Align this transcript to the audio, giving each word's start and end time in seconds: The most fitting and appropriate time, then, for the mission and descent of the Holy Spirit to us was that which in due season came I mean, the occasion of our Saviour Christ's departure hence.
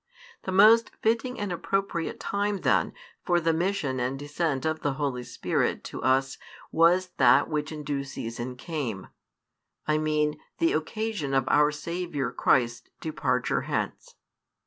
The 0.45 0.51
most 0.51 0.89
fitting 1.03 1.39
and 1.39 1.51
appropriate 1.51 2.19
time, 2.19 2.61
then, 2.61 2.91
for 3.23 3.39
the 3.39 3.53
mission 3.53 3.99
and 3.99 4.17
descent 4.17 4.65
of 4.65 4.79
the 4.81 4.93
Holy 4.93 5.21
Spirit 5.21 5.83
to 5.93 6.01
us 6.01 6.39
was 6.71 7.09
that 7.17 7.47
which 7.47 7.71
in 7.71 7.83
due 7.83 8.03
season 8.03 8.55
came 8.55 9.09
I 9.87 9.99
mean, 9.99 10.39
the 10.57 10.73
occasion 10.73 11.35
of 11.35 11.47
our 11.49 11.69
Saviour 11.71 12.31
Christ's 12.31 12.89
departure 12.99 13.61
hence. 13.61 14.15